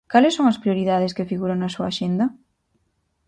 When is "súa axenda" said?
1.75-2.25